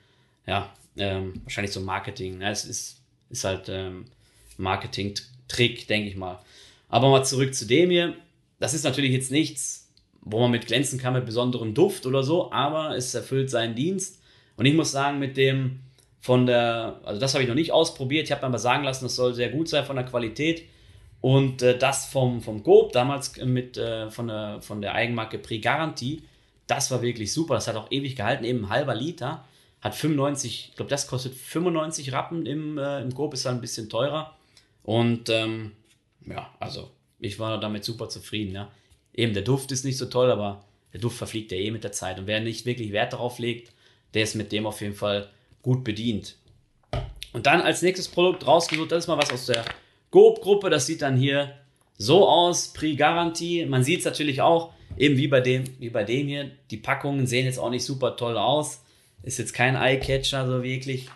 ja, 0.46 0.74
ähm, 0.98 1.42
wahrscheinlich 1.44 1.72
so 1.72 1.80
Marketing. 1.80 2.42
Ja, 2.42 2.50
es 2.50 2.66
ist, 2.66 3.02
ist 3.30 3.46
halt 3.46 3.70
ähm, 3.70 4.06
Marketing-Trick, 4.58 5.88
denke 5.88 6.10
ich 6.10 6.16
mal. 6.16 6.40
Aber 6.90 7.10
mal 7.10 7.24
zurück 7.24 7.54
zu 7.54 7.66
dem 7.66 7.90
hier. 7.90 8.16
Das 8.60 8.74
ist 8.74 8.84
natürlich 8.84 9.12
jetzt 9.12 9.32
nichts, 9.32 9.90
wo 10.22 10.40
man 10.40 10.52
mit 10.52 10.68
glänzen 10.68 11.00
kann 11.00 11.14
mit 11.14 11.26
besonderem 11.26 11.74
Duft 11.74 12.06
oder 12.06 12.24
so, 12.24 12.52
aber 12.52 12.96
es 12.96 13.14
erfüllt 13.14 13.50
seinen 13.50 13.76
Dienst. 13.76 14.22
Und 14.56 14.66
ich 14.66 14.74
muss 14.74 14.92
sagen, 14.92 15.20
mit 15.20 15.38
dem 15.38 15.80
von 16.22 16.46
der, 16.46 17.02
also 17.04 17.20
das 17.20 17.34
habe 17.34 17.44
ich 17.44 17.50
noch 17.50 17.56
nicht 17.56 17.74
ausprobiert, 17.74 18.26
ich 18.26 18.32
habe 18.32 18.42
mir 18.44 18.48
aber 18.48 18.60
sagen 18.60 18.86
lassen, 18.86 19.04
das 19.04 19.16
soll 19.16 19.34
sehr 19.34 19.50
gut 19.50 19.68
sein 19.68 19.86
von 19.86 19.98
der 19.98 20.06
Qualität. 20.06 20.64
Und 21.20 21.62
äh, 21.62 21.78
das 21.78 22.06
vom, 22.06 22.42
vom 22.42 22.64
Gob, 22.64 22.92
damals 22.92 23.36
mit, 23.38 23.78
äh, 23.78 24.10
von, 24.10 24.28
der, 24.28 24.62
von 24.62 24.82
der 24.82 24.94
Eigenmarke 24.94 25.38
Pre 25.38 25.60
Garantie, 25.60 26.24
das 26.68 26.92
war 26.92 27.02
wirklich 27.02 27.34
super. 27.34 27.56
Das 27.56 27.68
hat 27.68 27.76
auch 27.76 27.92
ewig 27.92 28.16
gehalten, 28.16 28.46
eben 28.46 28.66
ein 28.66 28.70
halber 28.70 28.96
Liter. 28.96 29.44
Hat 29.82 29.96
95, 29.96 30.70
ich 30.70 30.76
glaube, 30.76 30.90
das 30.90 31.08
kostet 31.08 31.34
95 31.34 32.14
Rappen 32.14 32.46
im, 32.46 32.78
äh, 32.78 33.02
im 33.02 33.14
Gob, 33.14 33.34
ist 33.34 33.46
dann 33.46 33.56
ein 33.56 33.62
bisschen 33.62 33.90
teurer. 33.90 34.36
Und 34.84 35.30
ähm, 35.30 35.72
ja, 36.26 36.54
also 36.60 36.92
ich 37.20 37.40
war 37.40 37.60
damit 37.60 37.84
super 37.84 38.10
zufrieden. 38.10 38.54
Ja. 38.54 38.72
Eben 39.14 39.34
der 39.34 39.44
Duft 39.44 39.72
ist 39.72 39.86
nicht 39.86 39.98
so 39.98 40.06
toll, 40.06 40.30
aber 40.30 40.66
der 40.92 41.00
Duft 41.00 41.18
verfliegt 41.18 41.52
ja 41.52 41.58
eh 41.58 41.72
mit 41.72 41.84
der 41.84 41.92
Zeit. 41.92 42.20
Und 42.20 42.28
wer 42.28 42.40
nicht 42.40 42.66
wirklich 42.66 42.92
Wert 42.92 43.14
darauf 43.14 43.40
legt, 43.40 43.74
der 44.14 44.24
ist 44.24 44.36
mit 44.36 44.52
dem 44.52 44.66
auf 44.66 44.82
jeden 44.82 44.96
Fall 44.96 45.30
gut 45.62 45.84
bedient. 45.84 46.36
Und 47.32 47.48
dann 47.48 47.62
als 47.62 47.82
nächstes 47.82 48.08
Produkt 48.08 48.46
rausgesucht, 48.46 48.92
das 48.92 49.06
ist 49.06 49.08
mal 49.08 49.18
was 49.18 49.32
aus 49.32 49.48
der 49.48 49.66
Goop-Gruppe. 50.12 50.70
Das 50.70 50.86
sieht 50.86 51.02
dann 51.02 51.18
hier 51.18 51.56
so 51.98 52.28
aus, 52.28 52.74
Pre-Garantie. 52.74 53.66
Man 53.66 53.84
sieht 53.84 54.00
es 54.00 54.06
natürlich 54.06 54.42
auch, 54.42 54.74
eben 54.98 55.18
wie 55.18 55.28
bei, 55.28 55.42
dem, 55.42 55.64
wie 55.80 55.90
bei 55.90 56.04
dem 56.04 56.28
hier. 56.28 56.52
Die 56.70 56.78
Packungen 56.78 57.26
sehen 57.26 57.46
jetzt 57.46 57.58
auch 57.58 57.72
nicht 57.72 57.86
super 57.86 58.16
toll 58.16 58.38
aus. 58.38 58.84
Ist 59.24 59.40
jetzt 59.40 59.54
kein 59.54 59.76
Eye-Catcher 59.76 60.46
so 60.46 60.62
wirklich 60.62 61.08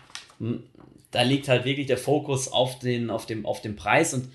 da 1.10 1.22
liegt 1.22 1.48
halt 1.48 1.64
wirklich 1.64 1.86
der 1.86 1.98
Fokus 1.98 2.52
auf 2.52 2.78
den, 2.78 3.10
auf 3.10 3.26
dem, 3.26 3.44
auf 3.46 3.62
dem 3.62 3.74
Preis. 3.76 4.14
Und 4.14 4.28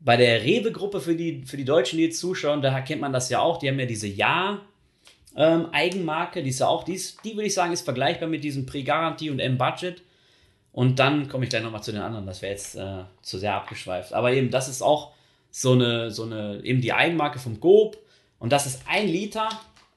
bei 0.00 0.16
der 0.16 0.42
Rewe-Gruppe 0.42 1.00
für 1.00 1.14
die, 1.14 1.44
für 1.44 1.56
die 1.56 1.64
Deutschen, 1.64 1.98
die 1.98 2.04
jetzt 2.04 2.20
zuschauen, 2.20 2.62
da 2.62 2.80
kennt 2.80 3.00
man 3.00 3.12
das 3.12 3.30
ja 3.30 3.40
auch, 3.40 3.58
die 3.58 3.68
haben 3.68 3.80
ja 3.80 3.86
diese 3.86 4.06
Ja-Eigenmarke, 4.06 6.38
ähm, 6.38 6.44
die 6.44 6.50
ist 6.50 6.60
ja 6.60 6.68
auch, 6.68 6.84
die, 6.84 6.94
ist, 6.94 7.24
die 7.24 7.34
würde 7.34 7.46
ich 7.46 7.54
sagen, 7.54 7.72
ist 7.72 7.82
vergleichbar 7.82 8.28
mit 8.28 8.44
diesem 8.44 8.66
Pre-Garantie 8.66 9.30
und 9.30 9.38
M-Budget. 9.38 10.02
Und 10.72 10.98
dann 10.98 11.28
komme 11.28 11.44
ich 11.44 11.50
gleich 11.50 11.62
nochmal 11.62 11.82
zu 11.82 11.92
den 11.92 12.00
anderen, 12.00 12.26
das 12.26 12.42
wäre 12.42 12.52
jetzt 12.52 12.76
äh, 12.76 13.04
zu 13.22 13.38
sehr 13.38 13.54
abgeschweift. 13.54 14.12
Aber 14.12 14.32
eben, 14.32 14.50
das 14.50 14.68
ist 14.68 14.82
auch 14.82 15.12
so 15.50 15.72
eine, 15.72 16.10
so 16.10 16.24
eine, 16.24 16.60
eben 16.62 16.80
die 16.80 16.92
Eigenmarke 16.92 17.38
vom 17.38 17.60
Gob. 17.60 17.98
Und 18.38 18.52
das 18.52 18.66
ist 18.66 18.82
ein 18.88 19.08
Liter 19.08 19.48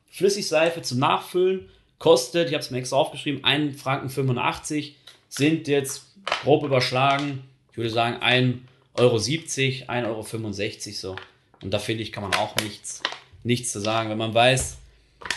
Flüssigseife 0.10 0.82
zum 0.84 1.00
Nachfüllen, 1.00 1.70
kostet, 1.98 2.50
ich 2.50 2.54
habe 2.54 2.62
es 2.62 2.70
mir 2.70 2.78
extra 2.78 2.98
aufgeschrieben, 2.98 3.44
1 3.44 3.82
Franken 3.82 4.10
85 4.10 4.96
sind 5.28 5.68
jetzt 5.68 6.13
grob 6.26 6.64
überschlagen, 6.64 7.44
ich 7.72 7.78
würde 7.78 7.90
sagen 7.90 8.22
1,70 8.24 9.90
Euro, 9.90 10.22
1,65 10.22 10.88
Euro 10.88 10.94
so. 10.94 11.16
Und 11.62 11.72
da 11.72 11.80
finde 11.80 12.04
ich, 12.04 12.12
kann 12.12 12.24
man 12.24 12.34
auch 12.36 12.56
nichts, 12.58 13.02
nichts 13.44 13.72
zu 13.72 13.80
sagen, 13.80 14.10
wenn 14.10 14.18
man 14.18 14.34
weiß, 14.34 14.78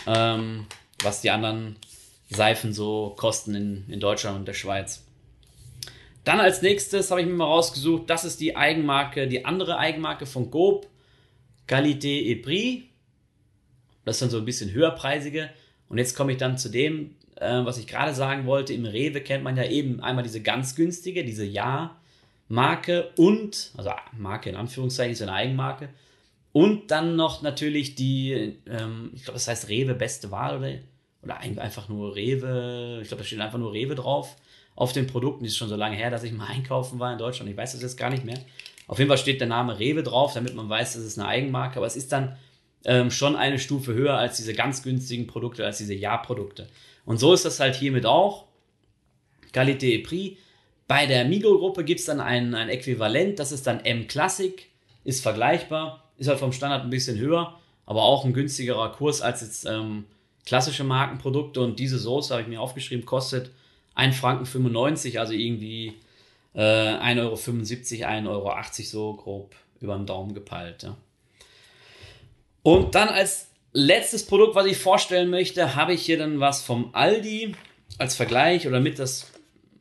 ähm, 0.06 0.66
was 1.02 1.20
die 1.20 1.30
anderen 1.30 1.76
Seifen 2.28 2.72
so 2.72 3.14
kosten 3.16 3.54
in, 3.54 3.84
in 3.88 4.00
Deutschland 4.00 4.36
und 4.36 4.48
der 4.48 4.54
Schweiz. 4.54 5.04
Dann 6.24 6.40
als 6.40 6.60
nächstes 6.60 7.10
habe 7.10 7.20
ich 7.20 7.26
mir 7.26 7.34
mal 7.34 7.44
rausgesucht, 7.44 8.10
das 8.10 8.24
ist 8.24 8.40
die 8.40 8.56
Eigenmarke, 8.56 9.28
die 9.28 9.44
andere 9.44 9.78
Eigenmarke 9.78 10.26
von 10.26 10.50
Gob, 10.50 10.88
Qualité 11.68 12.32
et 12.32 12.42
Prix. 12.42 12.82
Das 14.04 14.18
dann 14.18 14.30
so 14.30 14.38
ein 14.38 14.44
bisschen 14.44 14.72
höherpreisige. 14.72 15.50
Und 15.88 15.98
jetzt 15.98 16.16
komme 16.16 16.32
ich 16.32 16.38
dann 16.38 16.58
zu 16.58 16.68
dem, 16.68 17.14
äh, 17.36 17.64
was 17.64 17.78
ich 17.78 17.86
gerade 17.86 18.14
sagen 18.14 18.46
wollte. 18.46 18.72
Im 18.72 18.84
Rewe 18.84 19.20
kennt 19.20 19.44
man 19.44 19.56
ja 19.56 19.64
eben 19.64 20.00
einmal 20.00 20.24
diese 20.24 20.42
ganz 20.42 20.74
günstige, 20.74 21.24
diese 21.24 21.44
Ja-Marke 21.44 23.10
und, 23.16 23.72
also 23.76 23.90
Marke 24.16 24.50
in 24.50 24.56
Anführungszeichen, 24.56 25.12
ist 25.12 25.22
eine 25.22 25.32
Eigenmarke. 25.32 25.88
Und 26.52 26.90
dann 26.90 27.16
noch 27.16 27.42
natürlich 27.42 27.94
die, 27.94 28.56
ähm, 28.66 29.10
ich 29.14 29.24
glaube, 29.24 29.34
das 29.34 29.46
heißt 29.48 29.68
Rewe 29.68 29.94
beste 29.94 30.30
Wahl 30.30 30.58
oder, 30.58 30.70
oder 31.22 31.38
einfach 31.38 31.88
nur 31.88 32.16
Rewe, 32.16 33.00
ich 33.02 33.08
glaube, 33.08 33.22
da 33.22 33.26
steht 33.26 33.40
einfach 33.40 33.58
nur 33.58 33.72
Rewe 33.72 33.94
drauf 33.94 34.36
auf 34.74 34.92
den 34.92 35.06
Produkten. 35.06 35.44
Ist 35.44 35.56
schon 35.56 35.68
so 35.68 35.76
lange 35.76 35.96
her, 35.96 36.10
dass 36.10 36.22
ich 36.22 36.32
mal 36.32 36.46
einkaufen 36.50 36.98
war 36.98 37.12
in 37.12 37.18
Deutschland. 37.18 37.50
Ich 37.50 37.56
weiß 37.56 37.72
das 37.72 37.82
jetzt 37.82 37.98
gar 37.98 38.10
nicht 38.10 38.24
mehr. 38.24 38.38
Auf 38.86 38.98
jeden 38.98 39.08
Fall 39.08 39.18
steht 39.18 39.40
der 39.40 39.48
Name 39.48 39.78
Rewe 39.78 40.02
drauf, 40.02 40.32
damit 40.32 40.54
man 40.54 40.68
weiß, 40.68 40.94
das 40.94 41.02
ist 41.02 41.18
eine 41.18 41.28
Eigenmarke. 41.28 41.76
Aber 41.76 41.86
es 41.86 41.96
ist 41.96 42.12
dann 42.12 42.36
ähm, 42.84 43.10
schon 43.10 43.36
eine 43.36 43.58
Stufe 43.58 43.92
höher 43.94 44.16
als 44.16 44.36
diese 44.36 44.54
ganz 44.54 44.82
günstigen 44.82 45.26
Produkte, 45.26 45.64
als 45.64 45.78
diese 45.78 45.94
Ja-Produkte. 45.94 46.68
Und 47.06 47.18
so 47.18 47.32
ist 47.32 47.46
das 47.46 47.60
halt 47.60 47.76
hiermit 47.76 48.04
auch. 48.04 48.44
Qualité 49.52 49.94
et 49.94 50.04
Prix. 50.04 50.38
Bei 50.86 51.06
der 51.06 51.24
Migo-Gruppe 51.24 51.84
gibt 51.84 52.00
es 52.00 52.06
dann 52.06 52.20
ein, 52.20 52.54
ein 52.54 52.68
Äquivalent, 52.68 53.38
das 53.38 53.50
ist 53.50 53.66
dann 53.66 53.80
M 53.80 54.06
Classic, 54.06 54.68
ist 55.02 55.22
vergleichbar, 55.22 56.04
ist 56.18 56.28
halt 56.28 56.38
vom 56.38 56.52
Standard 56.52 56.82
ein 56.82 56.90
bisschen 56.90 57.18
höher, 57.18 57.58
aber 57.86 58.02
auch 58.02 58.24
ein 58.24 58.32
günstigerer 58.32 58.92
Kurs 58.92 59.20
als 59.22 59.40
jetzt 59.40 59.64
ähm, 59.64 60.04
klassische 60.44 60.84
Markenprodukte. 60.84 61.60
Und 61.60 61.78
diese 61.78 61.98
Soße, 61.98 62.34
habe 62.34 62.42
ich 62.42 62.48
mir 62.48 62.60
aufgeschrieben, 62.60 63.06
kostet 63.06 63.50
1 63.94 64.16
Franken 64.16 64.46
95, 64.46 65.18
also 65.18 65.32
irgendwie 65.32 65.94
äh, 66.54 66.60
1,75 66.60 68.28
Euro, 68.28 68.50
1,80 68.50 68.56
Euro 68.56 68.84
so 68.84 69.14
grob 69.14 69.54
über 69.80 69.96
den 69.96 70.06
Daumen 70.06 70.34
gepeilt. 70.34 70.84
Ja. 70.84 70.96
Und 72.62 72.94
dann 72.94 73.08
als 73.08 73.48
letztes 73.76 74.24
Produkt, 74.24 74.54
was 74.54 74.66
ich 74.66 74.78
vorstellen 74.78 75.28
möchte, 75.28 75.76
habe 75.76 75.92
ich 75.92 76.02
hier 76.02 76.18
dann 76.18 76.40
was 76.40 76.62
vom 76.62 76.94
Aldi 76.94 77.54
als 77.98 78.16
Vergleich 78.16 78.66
oder 78.66 78.80
mit 78.80 78.98
das 78.98 79.30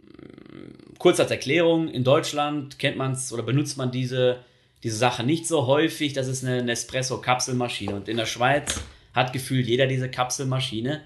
mm, 0.01 0.97
kurz 0.99 1.19
als 1.19 1.31
Erklärung. 1.31 1.87
In 1.87 2.03
Deutschland 2.03 2.77
kennt 2.77 2.97
man 2.97 3.13
es 3.13 3.31
oder 3.31 3.43
benutzt 3.43 3.77
man 3.77 3.91
diese, 3.91 4.39
diese 4.83 4.97
Sache 4.97 5.23
nicht 5.23 5.47
so 5.47 5.65
häufig. 5.65 6.11
Das 6.11 6.27
ist 6.27 6.43
eine 6.43 6.61
Nespresso-Kapselmaschine. 6.61 7.95
Und 7.95 8.09
in 8.09 8.17
der 8.17 8.25
Schweiz 8.25 8.81
hat 9.13 9.31
gefühlt 9.31 9.65
jeder 9.65 9.87
diese 9.87 10.11
Kapselmaschine. 10.11 11.01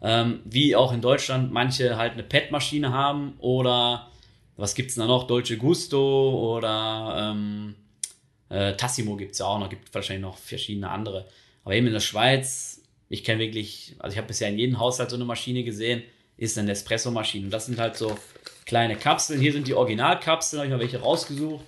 Ähm, 0.00 0.40
wie 0.44 0.76
auch 0.76 0.92
in 0.92 1.00
Deutschland 1.00 1.52
manche 1.52 1.96
halt 1.96 2.12
eine 2.12 2.22
PET-Maschine 2.22 2.92
haben 2.92 3.34
oder 3.40 4.12
was 4.56 4.76
gibt 4.76 4.90
es 4.90 4.94
da 4.94 5.06
noch? 5.06 5.26
Dolce 5.26 5.56
Gusto 5.56 6.54
oder 6.56 7.32
ähm, 7.32 7.74
äh, 8.48 8.76
Tassimo 8.76 9.16
gibt 9.16 9.32
es 9.32 9.40
ja 9.40 9.46
auch 9.46 9.58
noch, 9.58 9.68
gibt 9.68 9.92
wahrscheinlich 9.92 10.22
noch 10.22 10.38
verschiedene 10.38 10.88
andere. 10.88 11.26
Aber 11.68 11.76
eben 11.76 11.86
in 11.86 11.92
der 11.92 12.00
Schweiz, 12.00 12.80
ich 13.10 13.24
kenne 13.24 13.40
wirklich, 13.40 13.94
also 13.98 14.14
ich 14.14 14.16
habe 14.16 14.28
bisher 14.28 14.48
in 14.48 14.58
jedem 14.58 14.78
Haushalt 14.78 15.10
so 15.10 15.16
eine 15.16 15.26
Maschine 15.26 15.64
gesehen, 15.64 16.02
ist 16.38 16.56
eine 16.56 16.72
Espresso-Maschine. 16.72 17.44
Und 17.44 17.50
das 17.50 17.66
sind 17.66 17.78
halt 17.78 17.94
so 17.94 18.16
kleine 18.64 18.96
Kapseln. 18.96 19.38
Hier 19.38 19.52
sind 19.52 19.68
die 19.68 19.74
Originalkapseln, 19.74 20.60
habe 20.60 20.66
ich 20.66 20.72
mal 20.72 20.80
welche 20.80 21.00
rausgesucht. 21.02 21.62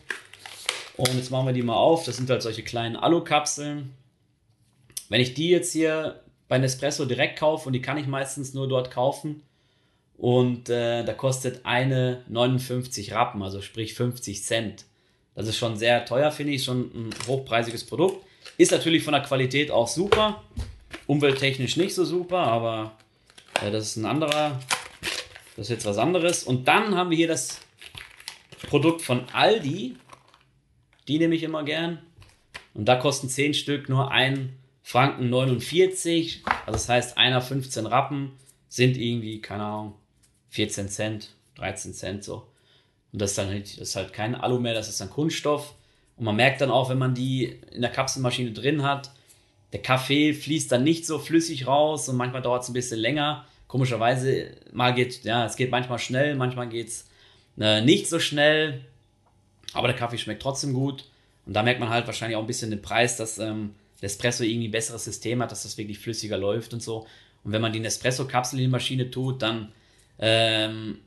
Und 0.97 1.15
jetzt 1.17 1.31
machen 1.31 1.49
wir 1.49 1.53
die 1.53 1.61
mal 1.61 1.77
auf. 1.77 2.07
Das 2.07 2.17
sind 2.17 2.31
halt 2.31 2.41
solche 2.41 2.63
kleinen 2.63 2.97
Alu-Kapseln. 2.97 3.91
Wenn 5.11 5.21
ich 5.21 5.35
die 5.35 5.51
jetzt 5.51 5.75
hier 5.75 6.23
bei 6.49 6.57
Nespresso 6.57 7.05
direkt 7.05 7.39
kaufe, 7.39 7.67
und 7.67 7.75
die 7.75 7.83
kann 7.83 7.99
ich 7.99 8.07
meistens 8.07 8.55
nur 8.55 8.69
dort 8.69 8.91
kaufen, 8.91 9.43
und 10.17 10.71
äh, 10.71 11.05
da 11.05 11.13
kostet 11.13 11.67
eine 11.67 12.25
59 12.31 13.13
Rappen, 13.13 13.43
also 13.43 13.61
sprich 13.61 13.93
50 13.93 14.43
Cent. 14.43 14.87
Das 15.35 15.47
ist 15.47 15.59
schon 15.59 15.77
sehr 15.77 16.07
teuer, 16.07 16.33
finde 16.33 16.55
ich, 16.55 16.65
schon 16.65 16.91
ein 16.95 17.11
hochpreisiges 17.29 17.85
Produkt. 17.85 18.25
Ist 18.57 18.73
natürlich 18.73 19.03
von 19.03 19.13
der 19.13 19.23
Qualität 19.23 19.71
auch 19.71 19.89
super. 19.89 20.43
Umwelttechnisch 21.07 21.77
nicht 21.77 21.95
so 21.95 22.05
super, 22.05 22.39
aber 22.39 22.93
äh, 23.63 23.71
das 23.71 23.87
ist 23.87 23.97
ein 23.97 24.07
anderer, 24.07 24.61
das 25.57 25.67
ist 25.67 25.71
jetzt 25.71 25.87
was 25.87 25.99
anderes. 25.99 26.45
Und 26.45 26.69
dann 26.69 26.97
haben 26.97 27.11
wir 27.11 27.17
hier 27.17 27.29
das 27.29 27.61
Produkt 28.69 29.03
von 29.03 29.29
Aldi. 29.33 29.97
Die 31.09 31.19
nehme 31.19 31.35
ich 31.35 31.43
immer 31.43 31.65
gern. 31.65 31.99
Und 32.75 32.85
da 32.87 32.97
kosten 32.97 33.29
10 33.29 33.55
Stück 33.55 33.89
nur 33.89 34.11
1 34.11 34.51
Franken 34.83 35.31
49. 35.31 36.43
Also 36.67 36.73
das 36.73 36.89
heißt, 36.89 37.19
einer 37.19 37.41
15 37.41 37.87
Rappen 37.87 38.33
sind 38.69 38.97
irgendwie, 38.97 39.41
keine 39.41 39.65
Ahnung, 39.65 39.95
14 40.51 40.89
Cent, 40.89 41.31
13 41.57 41.95
Cent 41.95 42.25
so. 42.25 42.47
Und 43.13 43.21
das 43.21 43.31
ist 43.31 43.39
dann 43.39 43.59
das 43.61 43.73
ist 43.79 43.97
halt 43.97 44.13
kein 44.13 44.35
Alu 44.35 44.59
mehr, 44.59 44.75
das 44.75 44.89
ist 44.89 45.01
dann 45.01 45.11
Kunststoff. 45.11 45.75
Und 46.21 46.27
man 46.27 46.37
merkt 46.37 46.61
dann 46.61 46.71
auch, 46.71 46.91
wenn 46.91 46.99
man 46.99 47.15
die 47.15 47.59
in 47.73 47.81
der 47.81 47.91
Kapselmaschine 47.91 48.53
drin 48.53 48.83
hat, 48.83 49.11
der 49.73 49.81
Kaffee 49.81 50.35
fließt 50.35 50.71
dann 50.71 50.85
nicht 50.85 51.07
so 51.07 51.19
flüssig 51.19 51.67
raus 51.67 52.11
und 52.11 52.17
manchmal 52.17 52.43
dauert 52.43 52.63
es 52.63 52.69
ein 52.69 52.75
bisschen 52.75 52.99
länger. 52.99 53.47
Komischerweise, 53.69 54.51
mal 54.71 54.93
geht, 54.93 55.25
ja, 55.25 55.47
es 55.47 55.57
geht 55.57 55.71
manchmal 55.71 55.99
schnell, 55.99 56.35
manchmal 56.35 56.69
geht 56.69 56.89
es 56.89 57.09
äh, 57.59 57.81
nicht 57.81 58.07
so 58.07 58.19
schnell, 58.21 58.85
aber 59.73 59.89
der 59.89 59.97
Kaffee 59.97 60.19
schmeckt 60.19 60.43
trotzdem 60.43 60.75
gut. 60.75 61.07
Und 61.47 61.55
da 61.55 61.63
merkt 61.63 61.81
man 61.81 61.89
halt 61.89 62.07
wahrscheinlich 62.07 62.37
auch 62.37 62.43
ein 62.43 62.47
bisschen 62.47 62.69
den 62.69 62.83
Preis, 62.83 63.17
dass 63.17 63.39
ähm, 63.39 63.75
Nespresso 64.03 64.45
irgendwie 64.45 64.69
ein 64.69 64.73
besseres 64.73 65.05
System 65.07 65.41
hat, 65.41 65.51
dass 65.51 65.63
das 65.63 65.79
wirklich 65.79 66.01
flüssiger 66.01 66.37
läuft 66.37 66.75
und 66.75 66.83
so. 66.83 67.07
Und 67.45 67.53
wenn 67.53 67.63
man 67.63 67.73
die 67.73 67.81
Nespresso-Kapsel 67.81 68.59
in 68.59 68.67
die 68.67 68.71
Maschine 68.71 69.11
tut, 69.11 69.41
dann 69.41 69.73
ähm, 70.19 70.99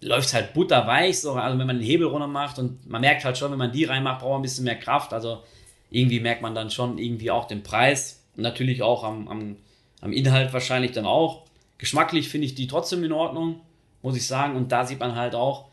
läuft 0.00 0.28
es 0.28 0.34
halt 0.34 0.54
butterweich, 0.54 1.20
so, 1.20 1.32
also 1.32 1.58
wenn 1.58 1.66
man 1.66 1.78
den 1.78 1.86
Hebel 1.86 2.06
runter 2.06 2.26
macht 2.26 2.58
und 2.58 2.88
man 2.88 3.00
merkt 3.00 3.24
halt 3.24 3.36
schon, 3.36 3.50
wenn 3.50 3.58
man 3.58 3.72
die 3.72 3.84
reinmacht, 3.84 4.20
braucht 4.20 4.30
man 4.30 4.40
ein 4.40 4.42
bisschen 4.42 4.64
mehr 4.64 4.78
Kraft, 4.78 5.12
also 5.12 5.42
irgendwie 5.90 6.20
merkt 6.20 6.42
man 6.42 6.54
dann 6.54 6.70
schon 6.70 6.98
irgendwie 6.98 7.30
auch 7.30 7.46
den 7.46 7.62
Preis. 7.62 8.24
Und 8.36 8.42
natürlich 8.42 8.82
auch 8.82 9.04
am, 9.04 9.28
am, 9.28 9.56
am 10.00 10.12
Inhalt 10.12 10.52
wahrscheinlich 10.52 10.92
dann 10.92 11.04
auch. 11.04 11.44
Geschmacklich 11.78 12.28
finde 12.28 12.46
ich 12.46 12.54
die 12.54 12.66
trotzdem 12.66 13.04
in 13.04 13.12
Ordnung, 13.12 13.60
muss 14.02 14.16
ich 14.16 14.26
sagen, 14.26 14.56
und 14.56 14.72
da 14.72 14.86
sieht 14.86 15.00
man 15.00 15.16
halt 15.16 15.34
auch, 15.34 15.66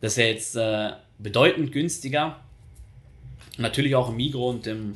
dass 0.00 0.18
er 0.18 0.28
jetzt 0.28 0.54
äh, 0.56 0.92
bedeutend 1.18 1.72
günstiger, 1.72 2.36
natürlich 3.56 3.94
auch 3.96 4.10
im 4.10 4.16
Migro 4.16 4.50
und 4.50 4.66
im, 4.66 4.94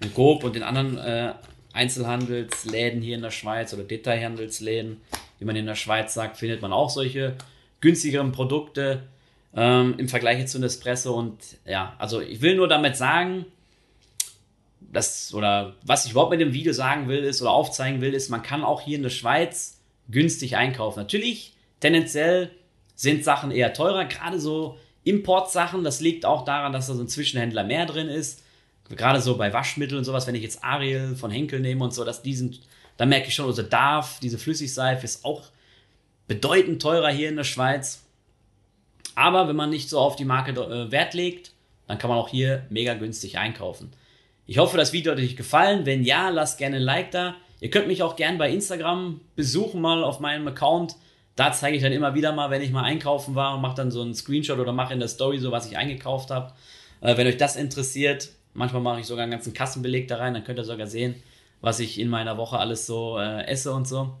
im 0.00 0.14
Coop 0.14 0.44
und 0.44 0.54
den 0.54 0.62
anderen 0.62 0.98
äh, 0.98 1.32
Einzelhandelsläden 1.72 3.00
hier 3.00 3.14
in 3.14 3.22
der 3.22 3.30
Schweiz 3.30 3.72
oder 3.72 3.84
Detailhandelsläden 3.84 4.98
wie 5.40 5.46
man 5.46 5.56
in 5.56 5.66
der 5.66 5.74
Schweiz 5.74 6.14
sagt, 6.14 6.36
findet 6.36 6.62
man 6.62 6.72
auch 6.72 6.90
solche 6.90 7.34
günstigeren 7.80 8.32
Produkte 8.32 9.02
ähm, 9.54 9.94
im 9.98 10.08
Vergleich 10.08 10.46
zu 10.46 10.58
Nespresso. 10.58 11.14
Und 11.14 11.38
ja, 11.64 11.94
also 11.98 12.20
ich 12.20 12.40
will 12.40 12.56
nur 12.56 12.68
damit 12.68 12.96
sagen, 12.96 13.46
dass, 14.80 15.32
oder 15.34 15.74
was 15.84 16.04
ich 16.04 16.12
überhaupt 16.12 16.30
mit 16.30 16.40
dem 16.40 16.52
Video 16.52 16.72
sagen 16.72 17.08
will, 17.08 17.22
ist 17.22 17.42
oder 17.42 17.50
aufzeigen 17.50 18.00
will, 18.00 18.14
ist, 18.14 18.28
man 18.28 18.42
kann 18.42 18.64
auch 18.64 18.80
hier 18.80 18.96
in 18.96 19.02
der 19.02 19.10
Schweiz 19.10 19.80
günstig 20.10 20.56
einkaufen. 20.56 20.98
Natürlich, 20.98 21.54
tendenziell 21.80 22.50
sind 22.94 23.24
Sachen 23.24 23.50
eher 23.50 23.72
teurer, 23.72 24.04
gerade 24.04 24.40
so 24.40 24.78
Importsachen. 25.04 25.84
Das 25.84 26.00
liegt 26.00 26.26
auch 26.26 26.44
daran, 26.44 26.72
dass 26.72 26.88
da 26.88 26.94
so 26.94 27.02
ein 27.02 27.08
Zwischenhändler 27.08 27.64
mehr 27.64 27.86
drin 27.86 28.08
ist. 28.08 28.42
Gerade 28.88 29.20
so 29.20 29.36
bei 29.36 29.52
Waschmitteln 29.52 29.98
und 29.98 30.04
sowas, 30.04 30.26
wenn 30.26 30.34
ich 30.34 30.42
jetzt 30.42 30.64
Ariel 30.64 31.14
von 31.14 31.30
Henkel 31.30 31.60
nehme 31.60 31.84
und 31.84 31.94
so, 31.94 32.04
dass 32.04 32.22
die 32.22 32.34
sind 32.34 32.60
da 33.00 33.06
merke 33.06 33.28
ich 33.28 33.34
schon, 33.34 33.46
also 33.46 33.62
Darf, 33.62 34.20
diese 34.20 34.36
Flüssigseife 34.36 35.06
ist 35.06 35.24
auch 35.24 35.44
bedeutend 36.30 36.80
teurer 36.80 37.08
hier 37.08 37.28
in 37.28 37.34
der 37.34 37.42
Schweiz. 37.42 38.04
Aber 39.16 39.48
wenn 39.48 39.56
man 39.56 39.68
nicht 39.68 39.88
so 39.88 39.98
auf 39.98 40.14
die 40.14 40.24
Marke 40.24 40.52
äh, 40.52 40.92
Wert 40.92 41.12
legt, 41.12 41.50
dann 41.88 41.98
kann 41.98 42.08
man 42.08 42.20
auch 42.20 42.28
hier 42.28 42.64
mega 42.70 42.94
günstig 42.94 43.36
einkaufen. 43.36 43.90
Ich 44.46 44.58
hoffe, 44.58 44.76
das 44.76 44.92
Video 44.92 45.10
hat 45.10 45.18
euch 45.18 45.36
gefallen. 45.36 45.86
Wenn 45.86 46.04
ja, 46.04 46.28
lasst 46.28 46.58
gerne 46.58 46.76
ein 46.76 46.82
Like 46.82 47.10
da. 47.10 47.34
Ihr 47.58 47.70
könnt 47.70 47.88
mich 47.88 48.04
auch 48.04 48.14
gerne 48.14 48.38
bei 48.38 48.48
Instagram 48.48 49.20
besuchen, 49.34 49.80
mal 49.80 50.04
auf 50.04 50.20
meinem 50.20 50.46
Account. 50.46 50.94
Da 51.34 51.50
zeige 51.50 51.76
ich 51.76 51.82
dann 51.82 51.90
immer 51.90 52.14
wieder 52.14 52.30
mal, 52.30 52.48
wenn 52.50 52.62
ich 52.62 52.70
mal 52.70 52.84
einkaufen 52.84 53.34
war 53.34 53.56
und 53.56 53.60
mache 53.60 53.74
dann 53.74 53.90
so 53.90 54.00
einen 54.00 54.14
Screenshot 54.14 54.60
oder 54.60 54.72
mache 54.72 54.94
in 54.94 55.00
der 55.00 55.08
Story 55.08 55.38
so, 55.38 55.50
was 55.50 55.66
ich 55.66 55.76
eingekauft 55.76 56.30
habe. 56.30 56.52
Äh, 57.00 57.16
wenn 57.16 57.26
euch 57.26 57.38
das 57.38 57.56
interessiert, 57.56 58.28
manchmal 58.54 58.82
mache 58.82 59.00
ich 59.00 59.06
sogar 59.06 59.24
einen 59.24 59.32
ganzen 59.32 59.52
Kassenbeleg 59.52 60.06
da 60.06 60.18
rein, 60.18 60.34
dann 60.34 60.44
könnt 60.44 60.60
ihr 60.60 60.64
sogar 60.64 60.86
sehen, 60.86 61.20
was 61.60 61.80
ich 61.80 61.98
in 61.98 62.08
meiner 62.08 62.36
Woche 62.36 62.60
alles 62.60 62.86
so 62.86 63.18
äh, 63.18 63.46
esse 63.48 63.72
und 63.72 63.88
so. 63.88 64.20